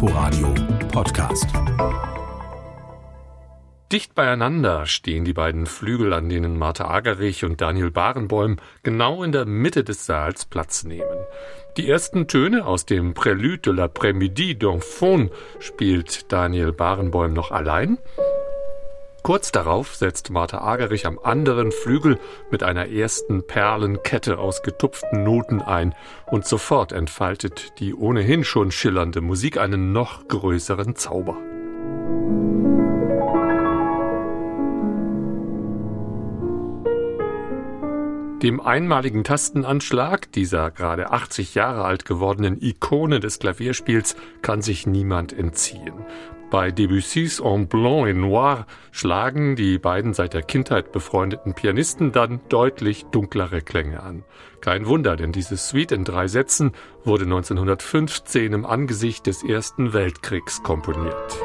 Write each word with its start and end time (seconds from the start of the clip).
Inforadio 0.00 0.54
Podcast. 0.92 1.48
Dicht 3.90 4.14
beieinander 4.14 4.86
stehen 4.86 5.24
die 5.24 5.32
beiden 5.32 5.66
Flügel, 5.66 6.12
an 6.12 6.28
denen 6.28 6.56
Martha 6.56 6.86
Agerich 6.86 7.44
und 7.44 7.60
Daniel 7.60 7.90
Barenboim 7.90 8.58
genau 8.84 9.24
in 9.24 9.32
der 9.32 9.44
Mitte 9.44 9.82
des 9.82 10.06
Saals 10.06 10.44
Platz 10.44 10.84
nehmen. 10.84 11.26
Die 11.78 11.90
ersten 11.90 12.28
Töne 12.28 12.64
aus 12.64 12.86
dem 12.86 13.12
Prélude 13.12 13.62
de 13.62 13.72
l'après-midi 13.72 14.54
d'Enfant 14.56 15.30
spielt 15.58 16.30
Daniel 16.30 16.70
Barenboim 16.70 17.32
noch 17.32 17.50
allein. 17.50 17.98
Kurz 19.28 19.52
darauf 19.52 19.94
setzt 19.94 20.30
Martha 20.30 20.62
Agerich 20.62 21.04
am 21.04 21.18
anderen 21.22 21.70
Flügel 21.70 22.18
mit 22.50 22.62
einer 22.62 22.88
ersten 22.88 23.46
Perlenkette 23.46 24.38
aus 24.38 24.62
getupften 24.62 25.22
Noten 25.22 25.60
ein 25.60 25.94
und 26.28 26.46
sofort 26.46 26.92
entfaltet 26.92 27.78
die 27.78 27.92
ohnehin 27.92 28.42
schon 28.42 28.70
schillernde 28.70 29.20
Musik 29.20 29.58
einen 29.58 29.92
noch 29.92 30.28
größeren 30.28 30.96
Zauber. 30.96 31.36
Dem 38.42 38.62
einmaligen 38.62 39.24
Tastenanschlag 39.24 40.32
dieser 40.32 40.70
gerade 40.70 41.10
80 41.10 41.54
Jahre 41.54 41.84
alt 41.84 42.06
gewordenen 42.06 42.62
Ikone 42.62 43.20
des 43.20 43.40
Klavierspiels 43.40 44.16
kann 44.40 44.62
sich 44.62 44.86
niemand 44.86 45.34
entziehen. 45.34 46.06
Bei 46.50 46.70
Debussys 46.70 47.40
En 47.40 47.68
Blanc 47.68 48.08
et 48.08 48.16
Noir 48.16 48.66
schlagen 48.90 49.54
die 49.54 49.78
beiden 49.78 50.14
seit 50.14 50.32
der 50.32 50.40
Kindheit 50.40 50.92
befreundeten 50.92 51.52
Pianisten 51.52 52.10
dann 52.10 52.40
deutlich 52.48 53.04
dunklere 53.10 53.60
Klänge 53.60 54.02
an. 54.02 54.24
Kein 54.62 54.86
Wunder, 54.86 55.16
denn 55.16 55.30
diese 55.30 55.58
Suite 55.58 55.92
in 55.92 56.04
drei 56.04 56.26
Sätzen 56.26 56.72
wurde 57.04 57.24
1915 57.24 58.54
im 58.54 58.64
Angesicht 58.64 59.26
des 59.26 59.42
Ersten 59.42 59.92
Weltkriegs 59.92 60.62
komponiert. 60.62 61.38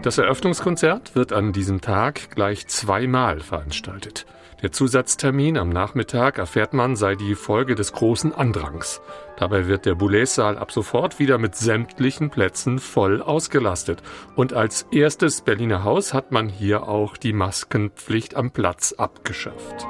Das 0.00 0.16
Eröffnungskonzert 0.16 1.14
wird 1.14 1.34
an 1.34 1.52
diesem 1.52 1.82
Tag 1.82 2.30
gleich 2.34 2.66
zweimal 2.66 3.40
veranstaltet. 3.40 4.24
Der 4.64 4.72
Zusatztermin 4.72 5.58
am 5.58 5.68
Nachmittag 5.68 6.38
erfährt 6.38 6.72
man 6.72 6.96
sei 6.96 7.16
die 7.16 7.34
Folge 7.34 7.74
des 7.74 7.92
großen 7.92 8.32
Andrangs. 8.32 9.02
Dabei 9.36 9.66
wird 9.66 9.84
der 9.84 9.94
Boulez-Saal 9.94 10.56
ab 10.56 10.72
sofort 10.72 11.18
wieder 11.18 11.36
mit 11.36 11.54
sämtlichen 11.54 12.30
Plätzen 12.30 12.78
voll 12.78 13.20
ausgelastet. 13.20 14.02
Und 14.36 14.54
als 14.54 14.86
erstes 14.90 15.42
Berliner 15.42 15.84
Haus 15.84 16.14
hat 16.14 16.32
man 16.32 16.48
hier 16.48 16.88
auch 16.88 17.18
die 17.18 17.34
Maskenpflicht 17.34 18.36
am 18.36 18.52
Platz 18.52 18.94
abgeschafft. 18.94 19.86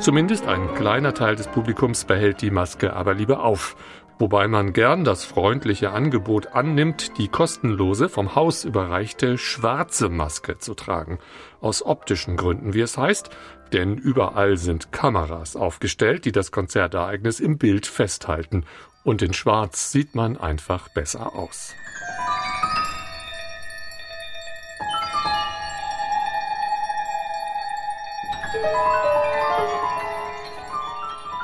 Zumindest 0.00 0.48
ein 0.48 0.74
kleiner 0.74 1.14
Teil 1.14 1.36
des 1.36 1.46
Publikums 1.46 2.06
behält 2.06 2.40
die 2.40 2.50
Maske 2.50 2.94
aber 2.94 3.14
lieber 3.14 3.44
auf, 3.44 3.76
wobei 4.20 4.46
man 4.46 4.72
gern 4.72 5.02
das 5.02 5.24
freundliche 5.24 5.90
Angebot 5.90 6.48
annimmt, 6.54 7.18
die 7.18 7.28
kostenlose 7.28 8.08
vom 8.08 8.34
Haus 8.34 8.64
überreichte 8.64 9.38
schwarze 9.38 10.10
Maske 10.10 10.58
zu 10.58 10.74
tragen. 10.74 11.18
Aus 11.60 11.84
optischen 11.84 12.36
Gründen, 12.36 12.74
wie 12.74 12.82
es 12.82 12.98
heißt, 12.98 13.30
denn 13.72 13.96
überall 13.96 14.58
sind 14.58 14.92
Kameras 14.92 15.56
aufgestellt, 15.56 16.26
die 16.26 16.32
das 16.32 16.52
Konzertereignis 16.52 17.40
im 17.40 17.58
Bild 17.58 17.86
festhalten, 17.86 18.64
und 19.02 19.22
in 19.22 19.32
Schwarz 19.32 19.90
sieht 19.90 20.14
man 20.14 20.36
einfach 20.36 20.90
besser 20.90 21.34
aus. 21.34 21.74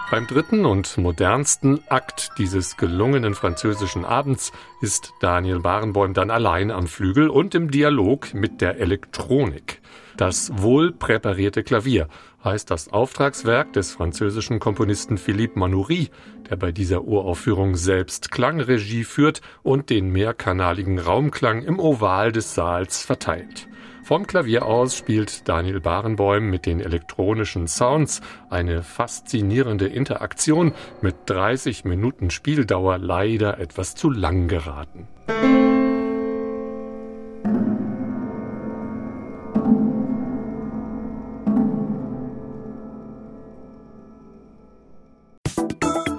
Beim 0.08 0.28
dritten 0.28 0.66
und 0.66 0.98
modernsten 0.98 1.80
Akt 1.88 2.30
dieses 2.38 2.76
gelungenen 2.76 3.34
französischen 3.34 4.04
Abends 4.04 4.52
ist 4.80 5.12
Daniel 5.20 5.58
Barenboim 5.58 6.14
dann 6.14 6.30
allein 6.30 6.70
am 6.70 6.86
Flügel 6.86 7.28
und 7.28 7.56
im 7.56 7.72
Dialog 7.72 8.32
mit 8.32 8.60
der 8.60 8.78
Elektronik. 8.78 9.80
Das 10.16 10.52
wohl 10.62 10.92
präparierte 10.92 11.64
Klavier 11.64 12.06
heißt 12.44 12.70
das 12.70 12.92
Auftragswerk 12.92 13.72
des 13.72 13.90
französischen 13.90 14.60
Komponisten 14.60 15.18
Philippe 15.18 15.58
Manoury, 15.58 16.10
der 16.48 16.54
bei 16.54 16.70
dieser 16.70 17.02
Uraufführung 17.02 17.74
selbst 17.74 18.30
Klangregie 18.30 19.02
führt 19.02 19.40
und 19.64 19.90
den 19.90 20.12
mehrkanaligen 20.12 21.00
Raumklang 21.00 21.62
im 21.62 21.80
Oval 21.80 22.30
des 22.30 22.54
Saals 22.54 23.02
verteilt. 23.02 23.66
Vom 24.06 24.24
Klavier 24.28 24.64
aus 24.66 24.96
spielt 24.96 25.48
Daniel 25.48 25.80
Barenboim 25.80 26.48
mit 26.48 26.64
den 26.64 26.78
elektronischen 26.78 27.66
Sounds 27.66 28.20
eine 28.48 28.84
faszinierende 28.84 29.88
Interaktion 29.88 30.74
mit 31.02 31.16
30 31.26 31.84
Minuten 31.84 32.30
Spieldauer 32.30 32.98
leider 32.98 33.58
etwas 33.58 33.96
zu 33.96 34.08
lang 34.08 34.46
geraten. 34.46 35.08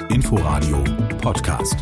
Inforadio 0.09 0.83
Podcast. 1.21 1.77